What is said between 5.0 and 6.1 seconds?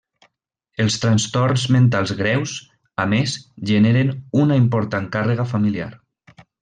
càrrega familiar.